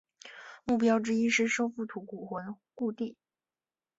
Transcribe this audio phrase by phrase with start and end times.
[0.65, 3.15] 目标之一是收复吐谷浑故地。